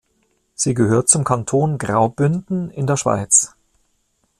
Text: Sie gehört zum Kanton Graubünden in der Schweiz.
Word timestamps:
Sie 0.55 0.73
gehört 0.73 1.09
zum 1.09 1.23
Kanton 1.23 1.77
Graubünden 1.77 2.71
in 2.71 2.87
der 2.87 2.97
Schweiz. 2.97 3.53